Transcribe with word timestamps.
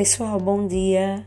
Pessoal, 0.00 0.40
bom 0.40 0.66
dia. 0.66 1.26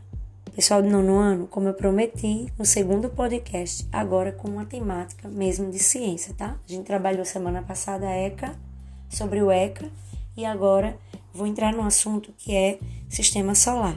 Pessoal 0.52 0.82
do 0.82 0.90
nono 0.90 1.16
ano, 1.16 1.46
como 1.46 1.68
eu 1.68 1.74
prometi, 1.74 2.52
no 2.58 2.64
segundo 2.64 3.08
podcast, 3.08 3.86
agora 3.92 4.32
com 4.32 4.48
uma 4.48 4.64
temática 4.64 5.28
mesmo 5.28 5.70
de 5.70 5.78
ciência, 5.78 6.34
tá? 6.34 6.58
A 6.68 6.72
gente 6.72 6.84
trabalhou 6.84 7.24
semana 7.24 7.62
passada 7.62 8.08
a 8.08 8.16
ECA, 8.16 8.58
sobre 9.08 9.40
o 9.40 9.48
ECA, 9.48 9.88
e 10.36 10.44
agora 10.44 10.98
vou 11.32 11.46
entrar 11.46 11.72
no 11.72 11.84
assunto 11.84 12.34
que 12.36 12.52
é 12.52 12.80
sistema 13.08 13.54
solar. 13.54 13.96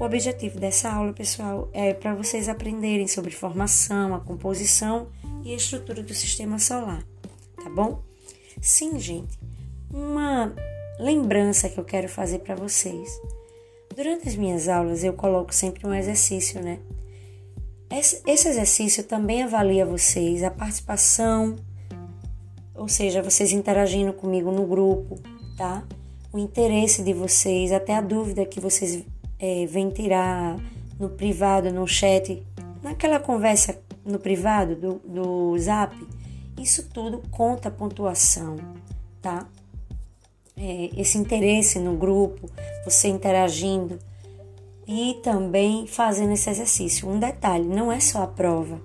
O 0.00 0.04
objetivo 0.04 0.58
dessa 0.58 0.90
aula, 0.90 1.12
pessoal, 1.12 1.68
é 1.72 1.94
para 1.94 2.12
vocês 2.16 2.48
aprenderem 2.48 3.06
sobre 3.06 3.30
formação, 3.30 4.16
a 4.16 4.18
composição 4.18 5.06
e 5.44 5.52
a 5.52 5.56
estrutura 5.56 6.02
do 6.02 6.12
sistema 6.12 6.58
solar, 6.58 7.04
tá 7.62 7.70
bom? 7.70 8.02
Sim, 8.60 8.98
gente. 8.98 9.38
Uma 9.88 10.52
lembrança 10.98 11.68
que 11.68 11.78
eu 11.78 11.84
quero 11.84 12.08
fazer 12.08 12.40
para 12.40 12.56
vocês. 12.56 13.16
Durante 13.98 14.28
as 14.28 14.36
minhas 14.36 14.68
aulas 14.68 15.02
eu 15.02 15.12
coloco 15.12 15.52
sempre 15.52 15.84
um 15.84 15.92
exercício, 15.92 16.62
né? 16.62 16.78
Esse 17.90 18.48
exercício 18.48 19.02
também 19.02 19.42
avalia 19.42 19.84
vocês, 19.84 20.44
a 20.44 20.52
participação, 20.52 21.56
ou 22.76 22.86
seja, 22.86 23.20
vocês 23.20 23.50
interagindo 23.50 24.12
comigo 24.12 24.52
no 24.52 24.64
grupo, 24.64 25.18
tá? 25.56 25.82
O 26.32 26.38
interesse 26.38 27.02
de 27.02 27.12
vocês, 27.12 27.72
até 27.72 27.96
a 27.96 28.00
dúvida 28.00 28.46
que 28.46 28.60
vocês 28.60 29.02
é, 29.36 29.66
vêm 29.66 29.90
tirar 29.90 30.56
no 30.96 31.08
privado, 31.08 31.72
no 31.72 31.84
chat, 31.84 32.40
naquela 32.80 33.18
conversa 33.18 33.82
no 34.04 34.20
privado 34.20 34.76
do, 34.76 35.00
do 35.04 35.58
zap, 35.58 35.92
isso 36.56 36.88
tudo 36.88 37.20
conta 37.32 37.68
pontuação, 37.68 38.58
tá? 39.20 39.44
É, 40.58 40.90
esse 40.96 41.16
interesse 41.16 41.78
no 41.78 41.96
grupo, 41.96 42.50
você 42.84 43.08
interagindo 43.08 43.98
e 44.86 45.18
também 45.22 45.86
fazendo 45.86 46.32
esse 46.32 46.50
exercício. 46.50 47.08
Um 47.08 47.18
detalhe, 47.18 47.64
não 47.64 47.92
é 47.92 48.00
só 48.00 48.22
a 48.22 48.26
prova. 48.26 48.80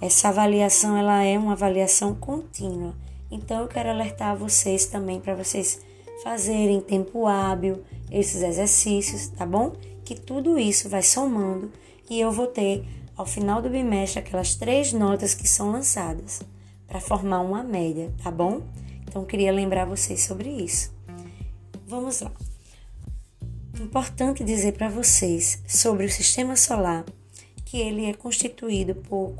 Essa 0.00 0.28
avaliação 0.28 0.96
ela 0.96 1.24
é 1.24 1.38
uma 1.38 1.52
avaliação 1.52 2.14
contínua. 2.14 2.94
Então 3.30 3.62
eu 3.62 3.68
quero 3.68 3.88
alertar 3.88 4.36
vocês 4.36 4.86
também 4.86 5.20
para 5.20 5.34
vocês 5.34 5.80
fazerem 6.22 6.76
em 6.76 6.80
tempo 6.80 7.26
hábil 7.26 7.82
esses 8.10 8.42
exercícios, 8.42 9.28
tá 9.28 9.46
bom? 9.46 9.72
Que 10.04 10.14
tudo 10.14 10.58
isso 10.58 10.88
vai 10.88 11.02
somando 11.02 11.70
e 12.10 12.20
eu 12.20 12.30
vou 12.32 12.46
ter 12.46 12.84
ao 13.16 13.26
final 13.26 13.60
do 13.60 13.70
bimestre 13.70 14.18
aquelas 14.18 14.54
três 14.54 14.92
notas 14.92 15.34
que 15.34 15.48
são 15.48 15.70
lançadas 15.70 16.40
para 16.86 17.00
formar 17.00 17.40
uma 17.40 17.62
média, 17.62 18.12
tá 18.22 18.30
bom? 18.30 18.62
Então 19.06 19.24
queria 19.24 19.52
lembrar 19.52 19.84
vocês 19.84 20.24
sobre 20.24 20.48
isso. 20.48 20.97
Vamos 21.88 22.20
lá. 22.20 22.30
Importante 23.80 24.44
dizer 24.44 24.72
para 24.72 24.90
vocês 24.90 25.62
sobre 25.66 26.04
o 26.04 26.10
sistema 26.10 26.54
solar 26.54 27.02
que 27.64 27.78
ele 27.80 28.04
é 28.04 28.12
constituído 28.12 28.94
por, 28.94 29.32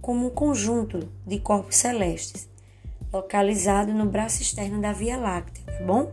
como 0.00 0.26
um 0.28 0.30
conjunto 0.30 1.08
de 1.26 1.40
corpos 1.40 1.74
celestes, 1.74 2.48
localizado 3.12 3.92
no 3.92 4.06
braço 4.06 4.42
externo 4.42 4.80
da 4.80 4.92
Via 4.92 5.16
Láctea, 5.16 5.64
tá 5.64 5.84
bom? 5.84 6.08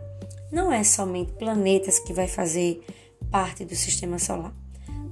Não 0.52 0.74
é 0.74 0.84
somente 0.84 1.34
planetas 1.34 2.00
que 2.00 2.14
vai 2.14 2.28
fazer 2.28 2.84
parte 3.30 3.64
do 3.64 3.76
sistema 3.76 4.18
solar, 4.18 4.56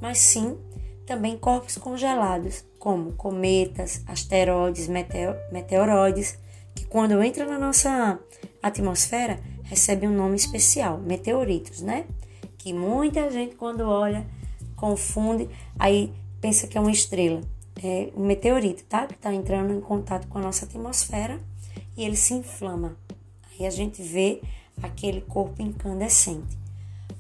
mas 0.02 0.18
sim 0.18 0.58
também 1.06 1.38
corpos 1.38 1.78
congelados, 1.78 2.66
como 2.80 3.12
cometas, 3.12 4.02
asteroides, 4.08 4.88
meteoroides, 5.52 6.40
que 6.74 6.84
quando 6.86 7.24
entram 7.24 7.48
na 7.48 7.60
nossa 7.60 8.20
atmosfera 8.64 9.40
recebe 9.70 10.08
um 10.08 10.16
nome 10.16 10.36
especial, 10.36 10.98
meteoritos, 10.98 11.82
né? 11.82 12.06
Que 12.58 12.74
muita 12.74 13.30
gente 13.30 13.56
quando 13.56 13.82
olha 13.82 14.26
confunde, 14.76 15.50
aí 15.78 16.14
pensa 16.40 16.68
que 16.68 16.78
é 16.78 16.82
uma 16.82 16.92
estrela. 16.92 17.42
É 17.84 18.10
um 18.16 18.26
meteorito, 18.26 18.84
tá? 18.86 19.06
Que 19.06 19.14
está 19.14 19.34
entrando 19.34 19.74
em 19.74 19.82
contato 19.82 20.28
com 20.28 20.38
a 20.38 20.42
nossa 20.42 20.66
atmosfera 20.66 21.40
e 21.96 22.04
ele 22.04 22.16
se 22.16 22.34
inflama. 22.34 22.96
Aí 23.52 23.66
a 23.66 23.70
gente 23.70 24.02
vê 24.02 24.42
aquele 24.82 25.22
corpo 25.22 25.62
incandescente. 25.62 26.58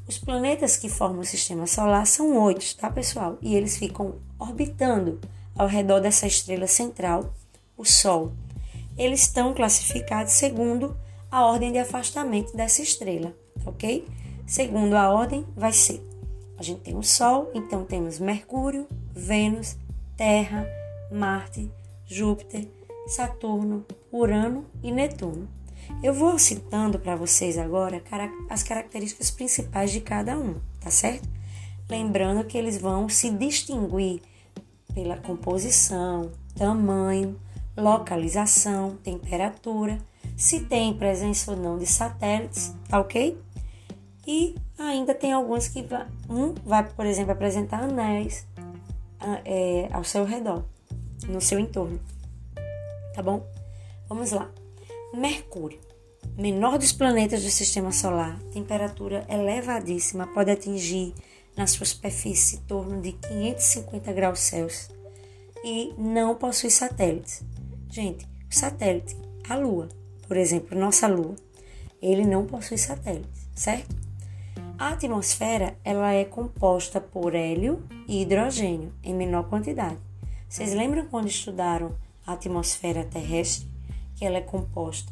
Os 0.07 0.17
planetas 0.17 0.77
que 0.77 0.87
formam 0.87 1.19
o 1.19 1.25
sistema 1.25 1.67
solar 1.67 2.07
são 2.07 2.37
oito, 2.43 2.77
tá, 2.77 2.89
pessoal? 2.89 3.37
E 3.41 3.55
eles 3.55 3.77
ficam 3.77 4.15
orbitando 4.39 5.19
ao 5.55 5.67
redor 5.67 5.99
dessa 5.99 6.27
estrela 6.27 6.67
central, 6.67 7.33
o 7.75 7.83
Sol. 7.83 8.31
Eles 8.97 9.21
estão 9.21 9.53
classificados 9.53 10.33
segundo 10.33 10.95
a 11.31 11.45
ordem 11.45 11.71
de 11.71 11.77
afastamento 11.77 12.55
dessa 12.55 12.81
estrela, 12.81 13.35
ok? 13.65 14.07
Segundo 14.45 14.95
a 14.95 15.09
ordem, 15.11 15.45
vai 15.55 15.73
ser: 15.73 16.01
a 16.57 16.63
gente 16.63 16.81
tem 16.81 16.95
o 16.95 17.03
Sol, 17.03 17.51
então 17.53 17.83
temos 17.83 18.19
Mercúrio, 18.19 18.87
Vênus, 19.13 19.75
Terra, 20.15 20.67
Marte, 21.11 21.69
Júpiter, 22.05 22.67
Saturno, 23.07 23.85
Urano 24.11 24.65
e 24.81 24.91
Netuno. 24.91 25.47
Eu 26.03 26.13
vou 26.13 26.37
citando 26.37 26.99
para 26.99 27.15
vocês 27.15 27.57
agora 27.57 28.01
as 28.49 28.63
características 28.63 29.31
principais 29.31 29.91
de 29.91 30.01
cada 30.01 30.37
um, 30.37 30.55
tá 30.81 30.89
certo? 30.89 31.27
Lembrando 31.89 32.43
que 32.43 32.57
eles 32.57 32.77
vão 32.77 33.07
se 33.07 33.29
distinguir 33.29 34.21
pela 34.93 35.15
composição, 35.17 36.31
tamanho, 36.55 37.39
localização, 37.77 38.97
temperatura 39.03 39.97
se 40.37 40.59
tem 40.59 40.93
presença 40.93 41.51
ou 41.51 41.57
não 41.57 41.79
de 41.79 41.87
satélites, 41.87 42.73
tá 42.87 42.99
ok? 42.99 43.35
E 44.25 44.55
ainda 44.77 45.15
tem 45.15 45.33
alguns 45.33 45.67
que 45.67 45.83
um 46.29 46.53
vai, 46.63 46.87
por 46.87 47.07
exemplo, 47.07 47.31
apresentar 47.31 47.83
anéis 47.83 48.45
é, 49.43 49.89
ao 49.91 50.03
seu 50.03 50.23
redor, 50.23 50.63
no 51.27 51.41
seu 51.41 51.59
entorno, 51.59 51.99
tá 53.15 53.23
bom? 53.23 53.43
Vamos 54.07 54.31
lá. 54.31 54.49
Mercúrio, 55.11 55.79
menor 56.37 56.77
dos 56.77 56.91
planetas 56.91 57.41
do 57.41 57.49
Sistema 57.49 57.91
Solar, 57.91 58.39
temperatura 58.53 59.25
elevadíssima, 59.27 60.27
pode 60.27 60.51
atingir 60.51 61.15
na 61.55 61.65
sua 61.65 61.87
superfície 61.87 62.57
em 62.57 62.59
torno 62.59 63.01
de 63.01 63.13
550 63.13 64.13
graus 64.13 64.39
Celsius 64.39 64.89
e 65.63 65.95
não 65.97 66.35
possui 66.35 66.69
satélites. 66.69 67.41
Gente, 67.89 68.25
o 68.25 68.53
satélite, 68.53 69.17
a 69.49 69.55
Lua, 69.55 69.89
por 70.27 70.37
exemplo, 70.37 70.77
nossa 70.77 71.07
Lua, 71.07 71.35
ele 72.01 72.25
não 72.25 72.45
possui 72.45 72.77
satélites, 72.77 73.49
certo? 73.55 73.95
A 74.77 74.89
atmosfera 74.89 75.75
ela 75.83 76.13
é 76.13 76.23
composta 76.23 77.01
por 77.01 77.33
hélio 77.33 77.81
e 78.07 78.21
hidrogênio 78.21 78.93
em 79.03 79.13
menor 79.13 79.49
quantidade. 79.49 79.97
Vocês 80.47 80.73
lembram 80.73 81.07
quando 81.07 81.27
estudaram 81.27 81.95
a 82.25 82.33
atmosfera 82.33 83.03
terrestre, 83.03 83.67
que 84.15 84.25
ela 84.25 84.37
é 84.37 84.41
composta 84.41 85.11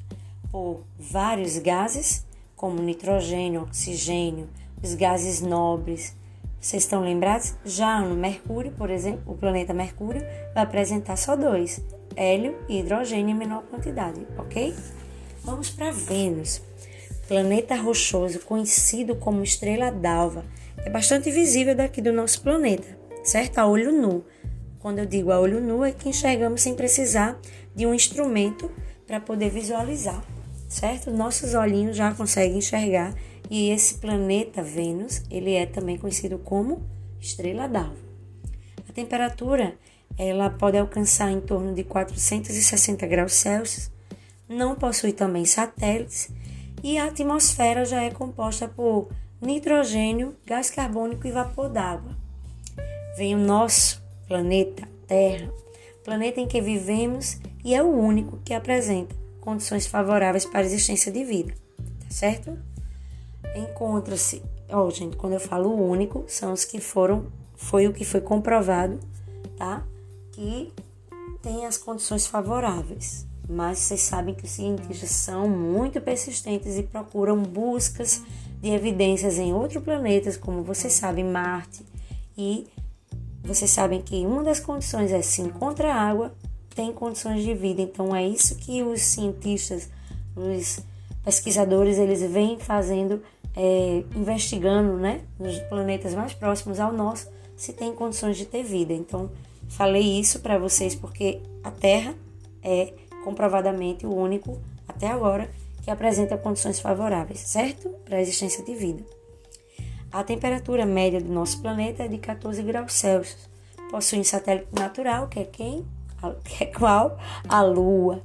por 0.51 0.83
vários 0.99 1.57
gases, 1.57 2.25
como 2.55 2.81
nitrogênio, 2.81 3.63
oxigênio, 3.63 4.47
os 4.83 4.93
gases 4.93 5.41
nobres. 5.41 6.15
Vocês 6.59 6.83
estão 6.83 7.01
lembrados? 7.01 7.55
Já 7.65 7.99
no 8.01 8.15
Mercúrio, 8.15 8.71
por 8.71 8.89
exemplo, 8.89 9.33
o 9.33 9.37
planeta 9.37 9.73
Mercúrio 9.73 10.21
vai 10.53 10.63
apresentar 10.63 11.15
só 11.15 11.35
dois, 11.35 11.81
hélio 12.15 12.55
e 12.69 12.79
hidrogênio 12.79 13.35
em 13.35 13.37
menor 13.37 13.63
quantidade, 13.63 14.25
ok? 14.37 14.73
Vamos 15.45 15.69
para 15.69 15.91
Vênus, 15.91 16.59
planeta 17.28 17.75
rochoso 17.75 18.39
conhecido 18.39 19.16
como 19.16 19.44
estrela 19.44 19.91
d'alva. 19.91 20.44
É 20.78 20.89
bastante 20.89 21.29
visível 21.29 21.75
daqui 21.75 22.01
do 22.01 22.11
nosso 22.11 22.41
planeta, 22.41 22.97
certo? 23.23 23.59
A 23.59 23.67
olho 23.67 23.91
nu. 23.91 24.25
Quando 24.79 24.97
eu 24.97 25.06
digo 25.06 25.31
a 25.31 25.39
olho 25.39 25.61
nu, 25.61 25.83
é 25.83 25.91
que 25.91 26.09
enxergamos 26.09 26.63
sem 26.63 26.73
precisar 26.73 27.39
de 27.75 27.85
um 27.85 27.94
instrumento 27.94 28.72
para 29.06 29.19
poder 29.19 29.51
visualizar, 29.51 30.25
certo? 30.67 31.11
Nossos 31.11 31.53
olhinhos 31.53 31.95
já 31.95 32.12
conseguem 32.12 32.57
enxergar 32.57 33.13
e 33.47 33.69
esse 33.69 34.00
planeta 34.00 34.63
Vênus, 34.63 35.21
ele 35.30 35.53
é 35.53 35.68
também 35.68 35.95
conhecido 35.95 36.39
como 36.39 36.81
estrela 37.21 37.68
d'alva. 37.68 38.03
A 38.89 38.92
temperatura 38.92 39.75
ela 40.18 40.50
pode 40.50 40.75
alcançar 40.75 41.30
em 41.30 41.39
torno 41.39 41.71
de 41.75 41.83
460 41.83 43.06
graus 43.06 43.33
Celsius 43.33 43.94
não 44.47 44.75
possui 44.75 45.13
também 45.13 45.45
satélites 45.45 46.30
e 46.83 46.97
a 46.97 47.06
atmosfera 47.06 47.83
já 47.86 48.03
é 48.03 48.12
composta 48.12 48.68
por 48.68 49.09
nitrogênio, 49.42 50.36
gás 50.45 50.69
carbônico 50.69 51.27
e 51.27 51.31
vapor 51.31 51.69
d'água. 51.69 52.15
Vem 53.18 53.36
o 53.36 53.39
nosso 53.39 54.03
planeta 54.27 54.88
Terra, 55.07 55.51
planeta 56.03 56.39
em 56.39 56.47
que 56.47 56.62
vivemos 56.62 57.39
e 57.63 57.74
é 57.74 57.81
o 57.81 57.88
único 57.88 58.38
que 58.44 58.53
apresenta 58.53 59.15
condições 59.39 59.86
favoráveis 59.86 60.45
para 60.45 60.59
a 60.59 60.63
existência 60.63 61.12
de 61.12 61.24
vida, 61.24 61.53
tá 62.00 62.09
certo? 62.09 62.57
Encontra-se, 63.56 64.42
ó, 64.69 64.86
oh, 64.86 64.92
gente, 64.92 65.15
quando 65.15 65.33
eu 65.33 65.39
falo 65.39 65.74
único, 65.74 66.25
são 66.27 66.51
os 66.51 66.65
que 66.65 66.80
foram, 66.80 67.31
foi 67.56 67.88
o 67.88 67.94
que 67.94 68.03
foi 68.03 68.21
comprovado, 68.21 69.00
tá? 69.57 69.83
Que 70.31 70.74
tem 71.42 71.65
as 71.65 71.77
condições 71.77 72.25
favoráveis 72.25 73.27
mas 73.47 73.80
vocês 73.80 74.01
sabem 74.01 74.33
que 74.33 74.45
os 74.45 74.51
cientistas 74.51 75.09
são 75.12 75.47
muito 75.47 76.01
persistentes 76.01 76.77
e 76.77 76.83
procuram 76.83 77.42
buscas 77.42 78.21
de 78.62 78.69
evidências 78.69 79.38
em 79.38 79.53
outros 79.53 79.83
planetas, 79.83 80.38
como 80.38 80.63
vocês 80.63 80.94
sabem, 80.94 81.24
Marte. 81.24 81.86
E 82.38 82.68
vocês 83.44 83.69
sabem 83.69 84.01
que 84.01 84.25
uma 84.25 84.44
das 84.44 84.59
condições 84.59 85.12
é 85.12 85.21
se 85.21 85.42
encontra 85.42 85.94
água, 85.94 86.33
tem 86.74 86.92
condições 86.92 87.44
de 87.44 87.53
vida. 87.53 87.81
Então 87.81 88.15
é 88.15 88.27
isso 88.27 88.56
que 88.56 88.81
os 88.81 89.01
cientistas, 89.01 89.89
os 90.36 90.80
pesquisadores, 91.24 91.97
eles 91.97 92.21
vêm 92.21 92.57
fazendo, 92.59 93.21
é, 93.56 94.03
investigando, 94.15 94.97
né, 94.97 95.21
nos 95.39 95.59
planetas 95.59 96.15
mais 96.15 96.33
próximos 96.33 96.80
ao 96.80 96.92
nosso, 96.92 97.30
se 97.56 97.71
tem 97.71 97.94
condições 97.94 98.36
de 98.36 98.45
ter 98.45 98.63
vida. 98.63 98.94
Então 98.94 99.30
falei 99.69 100.19
isso 100.19 100.39
para 100.39 100.57
vocês 100.57 100.95
porque 100.95 101.42
a 101.63 101.69
Terra 101.69 102.15
é 102.63 102.94
comprovadamente 103.25 104.06
o 104.06 104.16
único 104.16 104.62
até 104.88 105.07
agora 105.07 105.50
que 105.83 105.92
apresenta 105.92 106.38
condições 106.38 106.80
favoráveis, 106.80 107.39
certo? 107.39 107.89
Para 108.06 108.18
a 108.18 108.22
existência 108.22 108.63
de 108.63 108.74
vida. 108.75 109.04
A 110.12 110.24
temperatura 110.24 110.86
média 110.86 111.19
do 111.19 111.33
nosso 111.33 111.62
planeta 111.62 112.04
é 112.04 112.07
de 112.07 112.18
14 112.19 112.63
graus 112.63 112.94
Celsius. 112.94 113.50
Possui 113.92 114.19
um 114.19 114.24
satélite 114.24 114.68
natural, 114.72 115.27
que 115.27 115.39
é 115.39 115.44
quem? 115.44 115.86
Que 116.44 116.63
é 116.63 116.68
qual? 116.68 117.19
A 117.48 117.62
Lua. 117.62 118.24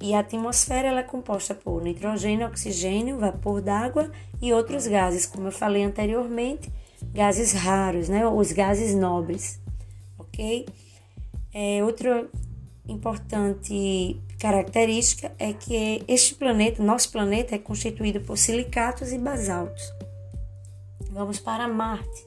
E 0.00 0.14
a 0.14 0.20
atmosfera 0.20 0.88
ela 0.88 1.00
é 1.00 1.04
composta 1.04 1.54
por 1.54 1.82
nitrogênio, 1.82 2.46
oxigênio, 2.46 3.18
vapor 3.18 3.60
d'água 3.60 4.10
e 4.40 4.52
outros 4.52 4.86
gases, 4.86 5.26
como 5.26 5.48
eu 5.48 5.52
falei 5.52 5.82
anteriormente, 5.82 6.70
gases 7.12 7.52
raros, 7.52 8.08
né? 8.08 8.26
Os 8.26 8.52
gases 8.52 8.94
nobres, 8.94 9.60
ok? 10.18 10.66
É, 11.54 11.82
outro 11.82 12.28
importante 12.88 14.20
característica 14.38 15.32
é 15.38 15.52
que 15.52 16.02
este 16.08 16.34
planeta, 16.34 16.82
nosso 16.82 17.12
planeta, 17.12 17.54
é 17.54 17.58
constituído 17.58 18.20
por 18.20 18.38
silicatos 18.38 19.12
e 19.12 19.18
basaltos. 19.18 19.92
Vamos 21.10 21.38
para 21.38 21.68
Marte. 21.68 22.26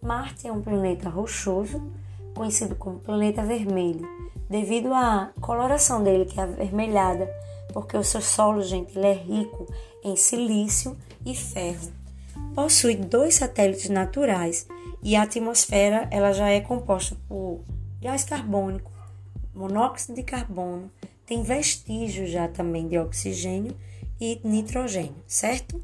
Marte 0.00 0.46
é 0.46 0.52
um 0.52 0.62
planeta 0.62 1.08
rochoso, 1.08 1.82
conhecido 2.34 2.74
como 2.74 3.00
planeta 3.00 3.42
vermelho, 3.42 4.08
devido 4.48 4.94
à 4.94 5.32
coloração 5.40 6.02
dele, 6.02 6.24
que 6.24 6.38
é 6.38 6.42
avermelhada, 6.42 7.28
porque 7.72 7.96
o 7.96 8.04
seu 8.04 8.20
solo, 8.20 8.62
gente, 8.62 8.96
ele 8.96 9.06
é 9.06 9.14
rico 9.14 9.66
em 10.02 10.16
silício 10.16 10.96
e 11.24 11.34
ferro. 11.34 11.92
Possui 12.54 12.96
dois 12.96 13.36
satélites 13.36 13.90
naturais 13.90 14.66
e 15.02 15.16
a 15.16 15.22
atmosfera 15.22 16.08
ela 16.10 16.32
já 16.32 16.48
é 16.48 16.60
composta 16.60 17.16
por 17.28 17.60
gás 18.00 18.24
carbônico, 18.24 18.89
monóxido 19.60 20.14
de 20.14 20.22
carbono, 20.22 20.90
tem 21.26 21.42
vestígios 21.42 22.30
já 22.30 22.48
também 22.48 22.88
de 22.88 22.98
oxigênio 22.98 23.76
e 24.18 24.40
nitrogênio, 24.42 25.22
certo? 25.26 25.80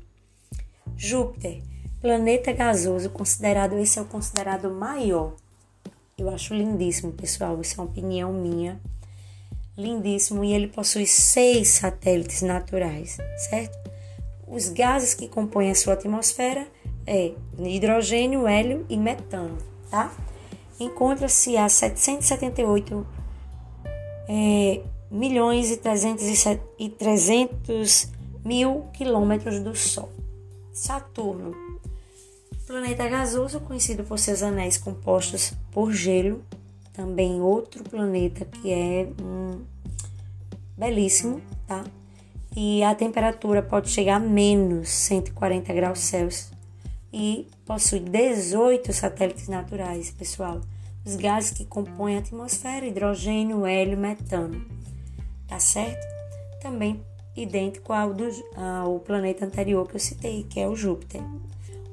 Júpiter, 0.96 1.62
planeta 2.00 2.52
gasoso, 2.52 3.10
considerado 3.10 3.78
esse 3.78 3.98
é 3.98 4.02
o 4.02 4.06
considerado 4.06 4.70
maior. 4.70 5.34
Eu 6.16 6.30
acho 6.30 6.54
lindíssimo, 6.54 7.12
pessoal, 7.12 7.60
isso 7.60 7.78
é 7.78 7.84
uma 7.84 7.90
opinião 7.90 8.32
minha. 8.32 8.80
Lindíssimo 9.76 10.42
e 10.42 10.54
ele 10.54 10.68
possui 10.68 11.06
seis 11.06 11.68
satélites 11.68 12.40
naturais, 12.40 13.18
certo? 13.50 13.78
Os 14.48 14.70
gases 14.70 15.12
que 15.12 15.28
compõem 15.28 15.70
a 15.70 15.74
sua 15.74 15.92
atmosfera 15.92 16.66
é 17.06 17.34
hidrogênio, 17.58 18.46
hélio 18.46 18.86
e 18.88 18.96
metano, 18.96 19.58
tá? 19.90 20.10
Encontra-se 20.80 21.58
a 21.58 21.68
778 21.68 23.15
é, 24.28 24.82
milhões 25.10 25.70
e 25.70 25.76
300, 25.76 26.24
e 26.78 26.88
300 26.88 28.08
mil 28.44 28.86
quilômetros 28.92 29.60
do 29.60 29.74
Sol. 29.74 30.10
Saturno, 30.72 31.54
planeta 32.66 33.08
gasoso 33.08 33.60
conhecido 33.60 34.04
por 34.04 34.18
seus 34.18 34.42
anéis 34.42 34.76
compostos 34.76 35.52
por 35.72 35.92
gelo, 35.92 36.42
também 36.92 37.40
outro 37.40 37.82
planeta 37.84 38.44
que 38.44 38.70
é 38.70 39.08
um, 39.22 39.62
belíssimo, 40.76 41.40
tá? 41.66 41.84
E 42.54 42.82
a 42.82 42.94
temperatura 42.94 43.62
pode 43.62 43.90
chegar 43.90 44.16
a 44.16 44.20
menos 44.20 44.88
140 44.88 45.72
graus 45.74 45.98
Celsius 46.00 46.50
e 47.12 47.46
possui 47.66 48.00
18 48.00 48.92
satélites 48.92 49.48
naturais, 49.48 50.10
pessoal 50.10 50.60
os 51.06 51.14
gases 51.14 51.52
que 51.52 51.64
compõem 51.64 52.16
a 52.16 52.18
atmosfera, 52.18 52.84
hidrogênio, 52.84 53.64
hélio, 53.64 53.96
metano. 53.96 54.66
Tá 55.46 55.60
certo? 55.60 56.04
Também 56.60 57.00
idêntico 57.36 57.92
ao, 57.92 58.12
do, 58.12 58.28
ao 58.56 58.98
planeta 58.98 59.44
anterior 59.44 59.86
que 59.86 59.94
eu 59.94 60.00
citei, 60.00 60.42
que 60.42 60.58
é 60.58 60.66
o 60.66 60.74
Júpiter. 60.74 61.22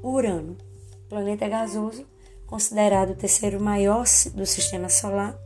Urano, 0.01 0.57
planeta 1.07 1.47
gasoso, 1.47 2.05
considerado 2.47 3.11
o 3.11 3.15
terceiro 3.15 3.61
maior 3.61 4.03
do 4.33 4.45
sistema 4.47 4.89
solar, 4.89 5.37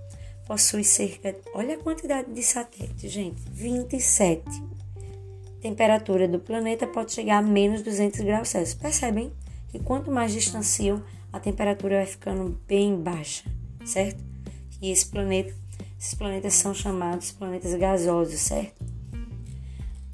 possui 0.45 0.85
cerca, 0.85 1.35
olha 1.53 1.75
a 1.75 1.79
quantidade 1.79 2.31
de 2.31 2.41
satélites, 2.41 3.11
gente, 3.11 3.41
27. 3.51 4.45
Temperatura 5.59 6.25
do 6.25 6.39
planeta 6.39 6.87
pode 6.87 7.11
chegar 7.11 7.39
a 7.39 7.41
menos 7.41 7.81
200 7.81 8.21
graus 8.21 8.47
Celsius. 8.47 8.79
Percebem 8.79 9.33
que 9.67 9.79
quanto 9.79 10.09
mais 10.09 10.31
distanciam, 10.31 11.03
a 11.33 11.39
temperatura 11.39 11.97
vai 11.97 12.05
ficando 12.05 12.57
bem 12.65 12.95
baixa 12.95 13.56
certo? 13.87 14.23
E 14.81 14.91
esse 14.91 15.07
planeta, 15.07 15.53
esses 15.99 16.13
planetas 16.13 16.53
são 16.53 16.73
chamados 16.73 17.31
planetas 17.31 17.73
gasosos, 17.73 18.39
certo? 18.39 18.85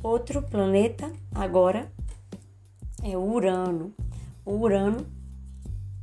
Outro 0.02 0.42
planeta 0.42 1.12
agora 1.34 1.92
é 3.04 3.18
Urano. 3.18 3.94
O 4.46 4.56
Urano, 4.58 5.06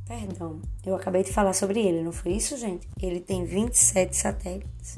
perdão, 0.07 0.59
eu 0.85 0.95
acabei 0.95 1.23
de 1.23 1.31
falar 1.31 1.53
sobre 1.53 1.79
ele, 1.79 2.03
não 2.03 2.11
foi 2.11 2.33
isso, 2.33 2.57
gente? 2.57 2.87
Ele 3.01 3.19
tem 3.19 3.45
27 3.45 4.15
satélites. 4.15 4.95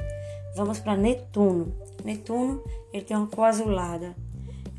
Vamos 0.56 0.80
para 0.80 0.96
Netuno. 0.96 1.74
Netuno, 2.04 2.64
ele 2.92 3.04
tem 3.04 3.16
uma 3.16 3.28
coazulada. 3.28 4.16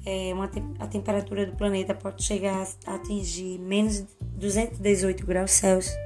É 0.06 0.32
uma 0.34 0.48
te 0.48 0.62
a 0.78 0.86
temperatura 0.86 1.46
do 1.46 1.56
planeta 1.56 1.94
pode 1.94 2.22
chegar 2.22 2.66
a 2.86 2.94
atingir 2.94 3.58
menos 3.58 4.04
218 4.36 5.24
graus 5.24 5.50
Celsius 5.52 6.03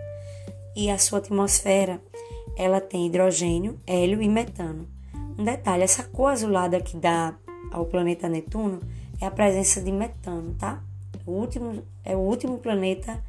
e 0.79 0.89
a 0.89 0.97
sua 0.97 1.19
atmosfera 1.19 2.01
ela 2.57 2.81
tem 2.81 3.09
hidrogênio, 3.09 3.81
hélio 3.85 4.23
e 4.23 4.29
metano. 4.29 4.89
Um 5.37 5.43
detalhe, 5.43 5.83
essa 5.83 6.05
cor 6.05 6.31
azulada 6.31 6.81
que 6.81 6.97
dá 6.97 7.35
ao 7.73 7.85
planeta 7.85 8.29
Netuno 8.29 8.79
é 9.21 9.27
a 9.27 9.31
presença 9.31 9.81
de 9.81 9.91
metano, 9.91 10.55
tá? 10.55 10.81
O 11.26 11.33
último, 11.33 11.83
é 12.05 12.14
o 12.14 12.21
último 12.21 12.59
planeta 12.59 13.21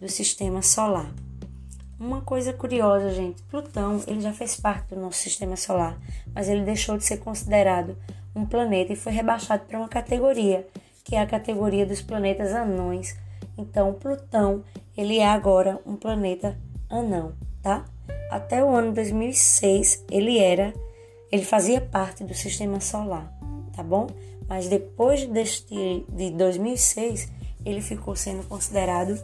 do 0.00 0.08
sistema 0.08 0.62
solar. 0.62 1.14
Uma 1.98 2.22
coisa 2.22 2.52
curiosa, 2.52 3.10
gente, 3.10 3.40
Plutão, 3.44 4.02
ele 4.08 4.20
já 4.20 4.32
fez 4.32 4.56
parte 4.56 4.92
do 4.92 5.00
nosso 5.00 5.18
sistema 5.18 5.56
solar, 5.56 5.96
mas 6.34 6.48
ele 6.48 6.62
deixou 6.62 6.98
de 6.98 7.04
ser 7.04 7.18
considerado 7.18 7.96
um 8.34 8.44
planeta 8.44 8.92
e 8.92 8.96
foi 8.96 9.12
rebaixado 9.12 9.64
para 9.64 9.78
uma 9.78 9.88
categoria, 9.88 10.66
que 11.04 11.14
é 11.14 11.20
a 11.20 11.26
categoria 11.26 11.86
dos 11.86 12.02
planetas 12.02 12.52
anões. 12.52 13.16
Então, 13.56 13.94
Plutão, 13.94 14.64
ele 14.96 15.18
é 15.18 15.28
agora 15.28 15.80
um 15.86 15.94
planeta 15.94 16.58
anão, 16.88 17.32
tá? 17.62 17.84
Até 18.30 18.64
o 18.64 18.70
ano 18.74 18.92
2006 18.92 20.04
ele 20.10 20.38
era, 20.38 20.72
ele 21.30 21.44
fazia 21.44 21.80
parte 21.80 22.24
do 22.24 22.34
sistema 22.34 22.80
solar, 22.80 23.32
tá 23.74 23.82
bom? 23.82 24.06
Mas 24.48 24.68
depois 24.68 25.26
deste, 25.26 26.04
de 26.08 26.30
2006 26.30 27.28
ele 27.64 27.80
ficou 27.80 28.14
sendo 28.14 28.44
considerado 28.44 29.20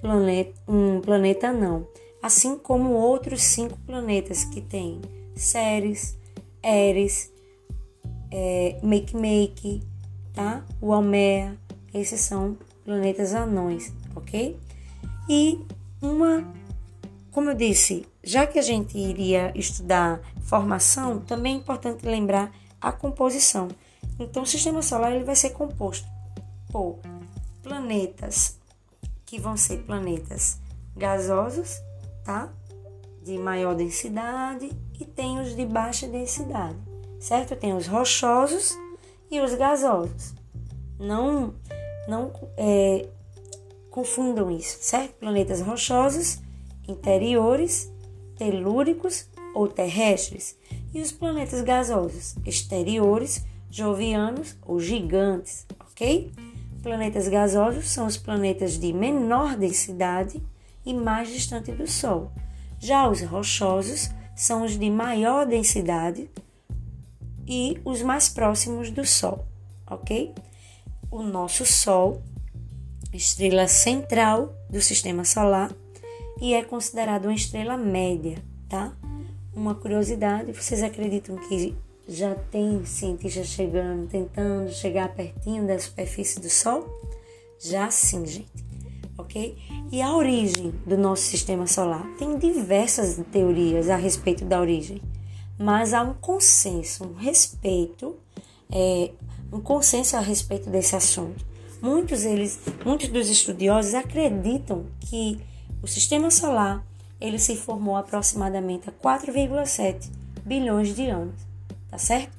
planeta, 0.00 0.52
um 0.66 1.00
planeta 1.00 1.48
anão, 1.48 1.86
assim 2.22 2.58
como 2.58 2.94
outros 2.94 3.42
cinco 3.42 3.78
planetas 3.86 4.44
que 4.44 4.60
tem 4.60 5.00
Ceres, 5.36 6.16
Eris, 6.62 7.30
é, 8.30 8.78
Make 8.82 9.16
Make, 9.16 9.82
tá? 10.32 10.64
O 10.80 10.92
Almea, 10.92 11.56
esses 11.92 12.20
são 12.20 12.56
planetas 12.84 13.34
anões, 13.34 13.92
ok? 14.16 14.58
E 15.28 15.60
uma 16.02 16.44
como 17.34 17.50
eu 17.50 17.54
disse, 17.54 18.06
já 18.22 18.46
que 18.46 18.60
a 18.60 18.62
gente 18.62 18.96
iria 18.96 19.52
estudar 19.56 20.20
formação, 20.44 21.18
também 21.18 21.56
é 21.56 21.58
importante 21.58 22.06
lembrar 22.06 22.54
a 22.80 22.92
composição. 22.92 23.66
Então, 24.20 24.44
o 24.44 24.46
sistema 24.46 24.80
solar 24.80 25.12
ele 25.12 25.24
vai 25.24 25.34
ser 25.34 25.50
composto 25.50 26.06
por 26.70 27.00
planetas 27.60 28.56
que 29.26 29.40
vão 29.40 29.56
ser 29.56 29.78
planetas 29.78 30.60
gasosos, 30.96 31.82
tá? 32.24 32.52
De 33.20 33.36
maior 33.36 33.74
densidade 33.74 34.70
e 35.00 35.04
tem 35.04 35.40
os 35.40 35.56
de 35.56 35.66
baixa 35.66 36.06
densidade, 36.06 36.78
certo? 37.18 37.56
Tem 37.56 37.74
os 37.74 37.88
rochosos 37.88 38.78
e 39.28 39.40
os 39.40 39.52
gasosos. 39.54 40.34
Não, 41.00 41.52
não 42.06 42.30
é, 42.56 43.08
confundam 43.90 44.52
isso, 44.52 44.78
certo? 44.80 45.14
Planetas 45.14 45.60
rochosos 45.60 46.44
interiores, 46.88 47.92
telúricos 48.36 49.26
ou 49.54 49.68
terrestres, 49.68 50.56
E 50.92 51.00
os 51.00 51.10
planetas 51.10 51.60
gasosos 51.62 52.36
exteriores, 52.46 53.44
jovianos 53.68 54.56
ou 54.62 54.78
gigantes, 54.78 55.66
ok? 55.80 56.32
Planetas 56.82 57.26
gasosos 57.26 57.88
são 57.88 58.06
os 58.06 58.16
planetas 58.16 58.78
de 58.78 58.92
menor 58.92 59.56
densidade 59.56 60.40
e 60.86 60.94
mais 60.94 61.28
distante 61.28 61.72
do 61.72 61.88
Sol. 61.88 62.30
Já 62.78 63.08
os 63.08 63.22
rochosos 63.22 64.10
são 64.36 64.64
os 64.64 64.78
de 64.78 64.88
maior 64.88 65.46
densidade 65.46 66.30
e 67.46 67.80
os 67.84 68.00
mais 68.02 68.28
próximos 68.28 68.90
do 68.90 69.04
Sol, 69.04 69.44
ok? 69.90 70.32
O 71.10 71.22
nosso 71.22 71.66
Sol, 71.66 72.22
estrela 73.12 73.66
central 73.66 74.54
do 74.70 74.80
sistema 74.80 75.24
solar, 75.24 75.74
e 76.40 76.54
é 76.54 76.62
considerado 76.62 77.26
uma 77.26 77.34
estrela 77.34 77.76
média, 77.76 78.38
tá? 78.68 78.92
Uma 79.54 79.74
curiosidade, 79.74 80.52
vocês 80.52 80.82
acreditam 80.82 81.36
que 81.36 81.76
já 82.08 82.34
tem 82.34 82.84
cientistas 82.84 83.46
chegando, 83.46 84.08
tentando 84.08 84.70
chegar 84.70 85.14
pertinho 85.14 85.66
da 85.66 85.78
superfície 85.78 86.40
do 86.40 86.50
Sol? 86.50 86.86
Já 87.58 87.90
sim, 87.90 88.26
gente. 88.26 88.64
Ok? 89.16 89.56
E 89.92 90.02
a 90.02 90.14
origem 90.14 90.74
do 90.84 90.98
nosso 90.98 91.22
sistema 91.22 91.66
solar? 91.66 92.04
Tem 92.18 92.36
diversas 92.36 93.20
teorias 93.30 93.88
a 93.88 93.96
respeito 93.96 94.44
da 94.44 94.60
origem, 94.60 95.00
mas 95.58 95.94
há 95.94 96.02
um 96.02 96.14
consenso, 96.14 97.04
um 97.04 97.14
respeito, 97.14 98.16
é, 98.70 99.12
um 99.52 99.60
consenso 99.60 100.16
a 100.16 100.20
respeito 100.20 100.68
desse 100.68 100.96
assunto. 100.96 101.46
Muitos, 101.80 102.24
eles, 102.24 102.58
muitos 102.84 103.08
dos 103.08 103.28
estudiosos 103.30 103.94
acreditam 103.94 104.86
que 105.00 105.38
o 105.84 105.86
sistema 105.86 106.30
solar 106.30 106.82
ele 107.20 107.38
se 107.38 107.54
formou 107.56 107.94
aproximadamente 107.94 108.88
há 108.88 108.92
4,7 108.92 110.10
bilhões 110.42 110.94
de 110.94 111.10
anos, 111.10 111.34
tá 111.90 111.98
certo? 111.98 112.32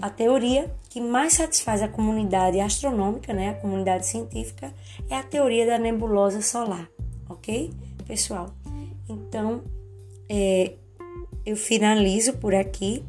A 0.00 0.08
teoria 0.08 0.74
que 0.88 0.98
mais 0.98 1.34
satisfaz 1.34 1.82
a 1.82 1.88
comunidade 1.88 2.58
astronômica, 2.58 3.34
né, 3.34 3.50
a 3.50 3.54
comunidade 3.54 4.06
científica, 4.06 4.72
é 5.10 5.16
a 5.16 5.22
teoria 5.22 5.66
da 5.66 5.78
nebulosa 5.78 6.40
solar, 6.40 6.88
ok, 7.28 7.70
pessoal? 8.06 8.48
Então, 9.06 9.62
é, 10.26 10.72
eu 11.44 11.58
finalizo 11.58 12.32
por 12.38 12.54
aqui, 12.54 13.04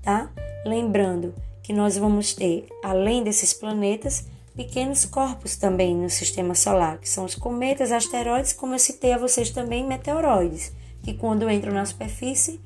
tá? 0.00 0.30
Lembrando 0.64 1.34
que 1.60 1.72
nós 1.72 1.98
vamos 1.98 2.34
ter, 2.34 2.68
além 2.84 3.24
desses 3.24 3.52
planetas, 3.52 4.26
pequenos 4.58 5.04
corpos 5.04 5.54
também 5.54 5.94
no 5.94 6.10
sistema 6.10 6.52
solar, 6.52 6.98
que 6.98 7.08
são 7.08 7.24
os 7.24 7.36
cometas, 7.36 7.92
asteroides, 7.92 8.52
como 8.52 8.74
eu 8.74 8.78
citei 8.80 9.12
a 9.12 9.18
vocês 9.18 9.50
também, 9.50 9.86
meteoroides, 9.86 10.72
que 11.00 11.14
quando 11.14 11.48
entram 11.48 11.72
na 11.72 11.86
superfície 11.86 12.60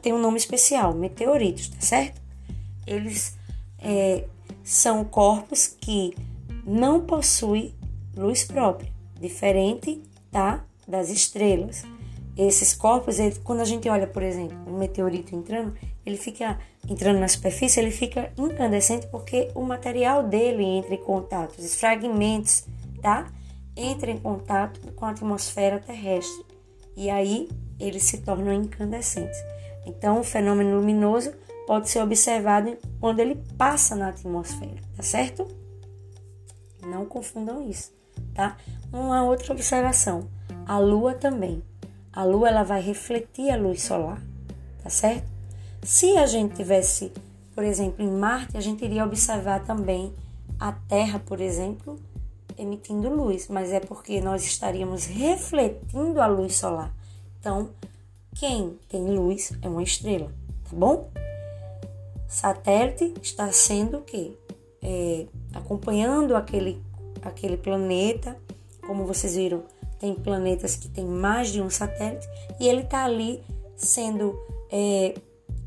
tem 0.00 0.12
um 0.12 0.20
nome 0.20 0.36
especial, 0.36 0.94
meteoritos, 0.94 1.70
tá 1.70 1.80
certo? 1.80 2.22
Eles 2.86 3.36
é, 3.80 4.26
são 4.62 5.04
corpos 5.04 5.66
que 5.66 6.14
não 6.64 7.00
possuem 7.00 7.74
luz 8.16 8.44
própria, 8.44 8.92
diferente 9.20 10.00
tá, 10.30 10.64
das 10.86 11.10
estrelas. 11.10 11.82
Esses 12.36 12.76
corpos, 12.76 13.18
ele, 13.18 13.34
quando 13.42 13.58
a 13.58 13.64
gente 13.64 13.88
olha, 13.88 14.06
por 14.06 14.22
exemplo, 14.22 14.56
um 14.68 14.78
meteorito 14.78 15.34
entrando, 15.34 15.74
ele 16.06 16.16
fica 16.16 16.60
entrando 16.88 17.20
na 17.20 17.28
superfície, 17.28 17.80
ele 17.80 17.90
fica 17.90 18.32
incandescente 18.36 19.06
porque 19.08 19.50
o 19.54 19.62
material 19.62 20.22
dele 20.22 20.64
entra 20.64 20.94
em 20.94 21.02
contato, 21.02 21.58
os 21.58 21.74
fragmentos, 21.74 22.64
tá? 23.00 23.30
Entra 23.76 24.10
em 24.10 24.18
contato 24.18 24.80
com 24.94 25.04
a 25.04 25.10
atmosfera 25.10 25.78
terrestre. 25.78 26.44
E 26.96 27.08
aí 27.08 27.48
eles 27.78 28.02
se 28.04 28.18
tornam 28.18 28.52
incandescentes. 28.52 29.38
Então, 29.86 30.20
o 30.20 30.24
fenômeno 30.24 30.76
luminoso 30.76 31.32
pode 31.66 31.88
ser 31.88 32.02
observado 32.02 32.76
quando 32.98 33.20
ele 33.20 33.36
passa 33.56 33.94
na 33.94 34.08
atmosfera, 34.08 34.76
tá 34.96 35.02
certo? 35.02 35.46
Não 36.84 37.06
confundam 37.06 37.62
isso, 37.68 37.92
tá? 38.34 38.56
Uma 38.92 39.22
outra 39.22 39.52
observação: 39.52 40.28
a 40.66 40.78
Lua 40.78 41.14
também. 41.14 41.62
A 42.12 42.24
Lua 42.24 42.48
ela 42.48 42.64
vai 42.64 42.80
refletir 42.80 43.50
a 43.50 43.56
luz 43.56 43.82
solar, 43.82 44.20
tá 44.82 44.90
certo? 44.90 45.29
Se 45.82 46.16
a 46.16 46.26
gente 46.26 46.54
tivesse, 46.54 47.12
por 47.54 47.64
exemplo, 47.64 48.04
em 48.04 48.10
Marte, 48.10 48.56
a 48.56 48.60
gente 48.60 48.84
iria 48.84 49.04
observar 49.04 49.64
também 49.64 50.12
a 50.58 50.72
Terra, 50.72 51.18
por 51.18 51.40
exemplo, 51.40 51.98
emitindo 52.58 53.08
luz, 53.08 53.48
mas 53.48 53.72
é 53.72 53.80
porque 53.80 54.20
nós 54.20 54.44
estaríamos 54.44 55.06
refletindo 55.06 56.20
a 56.20 56.26
luz 56.26 56.56
solar. 56.56 56.92
Então, 57.38 57.70
quem 58.34 58.78
tem 58.88 59.06
luz 59.06 59.52
é 59.62 59.68
uma 59.68 59.82
estrela, 59.82 60.30
tá 60.68 60.76
bom? 60.76 61.10
Satélite 62.28 63.14
está 63.22 63.50
sendo 63.50 63.98
o 63.98 64.02
quê? 64.02 64.36
É, 64.82 65.26
acompanhando 65.54 66.36
aquele, 66.36 66.80
aquele 67.22 67.56
planeta, 67.56 68.36
como 68.86 69.06
vocês 69.06 69.34
viram, 69.34 69.64
tem 69.98 70.14
planetas 70.14 70.76
que 70.76 70.88
tem 70.88 71.04
mais 71.04 71.48
de 71.48 71.60
um 71.60 71.68
satélite 71.68 72.26
e 72.58 72.68
ele 72.68 72.82
está 72.82 73.04
ali 73.04 73.42
sendo 73.76 74.38
é, 74.70 75.14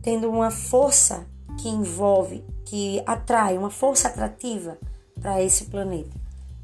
tendo 0.03 0.29
uma 0.29 0.51
força 0.51 1.25
que 1.59 1.69
envolve, 1.69 2.43
que 2.65 3.01
atrai, 3.05 3.57
uma 3.57 3.71
força 3.71 4.09
atrativa 4.09 4.77
para 5.19 5.41
esse 5.41 5.65
planeta. 5.65 6.11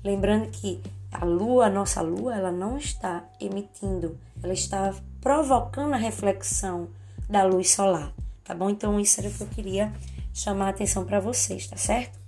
Lembrando 0.03 0.49
que 0.51 0.81
a 1.11 1.23
Lua, 1.25 1.67
a 1.67 1.69
nossa 1.69 2.01
Lua, 2.01 2.35
ela 2.35 2.51
não 2.51 2.77
está 2.77 3.23
emitindo, 3.39 4.17
ela 4.43 4.53
está 4.53 4.93
provocando 5.21 5.93
a 5.93 5.97
reflexão 5.97 6.89
da 7.29 7.43
luz 7.43 7.71
solar, 7.71 8.13
tá 8.43 8.53
bom? 8.53 8.69
Então 8.69 8.99
isso 8.99 9.19
era 9.19 9.29
o 9.29 9.33
que 9.33 9.41
eu 9.41 9.47
queria 9.47 9.93
chamar 10.33 10.67
a 10.67 10.69
atenção 10.69 11.05
para 11.05 11.19
vocês, 11.19 11.67
tá 11.67 11.77
certo? 11.77 12.19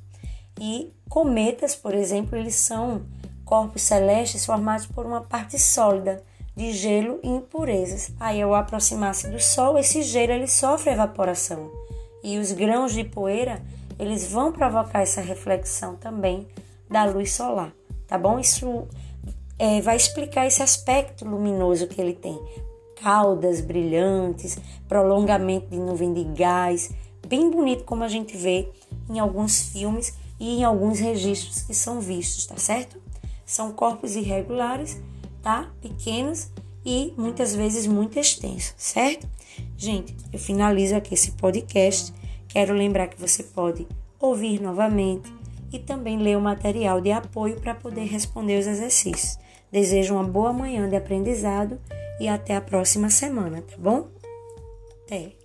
E 0.59 0.93
cometas, 1.09 1.75
por 1.75 1.93
exemplo, 1.93 2.37
eles 2.37 2.55
são 2.55 3.03
corpos 3.43 3.81
celestes 3.81 4.45
formados 4.45 4.85
por 4.85 5.05
uma 5.05 5.21
parte 5.21 5.59
sólida 5.59 6.23
de 6.61 6.73
gelo 6.73 7.19
e 7.23 7.27
impurezas. 7.27 8.11
Aí, 8.19 8.39
ao 8.39 8.53
aproximar-se 8.53 9.27
do 9.29 9.39
Sol, 9.39 9.79
esse 9.79 10.03
gelo 10.03 10.31
ele 10.31 10.47
sofre 10.47 10.91
evaporação 10.91 11.71
e 12.23 12.37
os 12.37 12.51
grãos 12.51 12.93
de 12.93 13.03
poeira 13.03 13.63
eles 13.97 14.31
vão 14.31 14.51
provocar 14.51 15.01
essa 15.01 15.21
reflexão 15.21 15.95
também 15.95 16.47
da 16.87 17.03
luz 17.05 17.33
solar, 17.33 17.73
tá 18.07 18.15
bom? 18.15 18.39
Isso 18.39 18.87
é, 19.57 19.81
vai 19.81 19.95
explicar 19.95 20.45
esse 20.45 20.61
aspecto 20.61 21.25
luminoso 21.25 21.87
que 21.87 21.99
ele 21.99 22.13
tem. 22.13 22.39
Caudas 23.01 23.59
brilhantes, 23.59 24.59
prolongamento 24.87 25.67
de 25.67 25.77
nuvem 25.77 26.13
de 26.13 26.23
gás, 26.25 26.91
bem 27.27 27.49
bonito 27.49 27.85
como 27.85 28.03
a 28.03 28.07
gente 28.07 28.37
vê 28.37 28.69
em 29.09 29.17
alguns 29.17 29.69
filmes 29.69 30.13
e 30.39 30.59
em 30.59 30.63
alguns 30.63 30.99
registros 30.99 31.63
que 31.63 31.73
são 31.73 31.99
vistos, 31.99 32.45
tá 32.45 32.57
certo? 32.57 33.01
São 33.45 33.71
corpos 33.71 34.15
irregulares 34.15 35.01
tá? 35.41 35.71
Pequenos 35.81 36.51
e 36.85 37.13
muitas 37.17 37.55
vezes 37.55 37.85
muito 37.87 38.19
extensos, 38.19 38.73
certo? 38.77 39.27
Gente, 39.77 40.15
eu 40.31 40.39
finalizo 40.39 40.95
aqui 40.95 41.13
esse 41.13 41.31
podcast. 41.31 42.13
Quero 42.47 42.73
lembrar 42.73 43.07
que 43.07 43.19
você 43.19 43.43
pode 43.43 43.87
ouvir 44.19 44.61
novamente 44.61 45.31
e 45.71 45.79
também 45.79 46.17
ler 46.17 46.37
o 46.37 46.41
material 46.41 46.99
de 46.99 47.11
apoio 47.11 47.59
para 47.59 47.73
poder 47.73 48.05
responder 48.05 48.59
os 48.59 48.67
exercícios. 48.67 49.37
Desejo 49.71 50.15
uma 50.15 50.23
boa 50.23 50.51
manhã 50.51 50.89
de 50.89 50.95
aprendizado 50.95 51.79
e 52.19 52.27
até 52.27 52.55
a 52.55 52.61
próxima 52.61 53.09
semana, 53.09 53.61
tá 53.61 53.77
bom? 53.77 54.07
Até! 55.05 55.40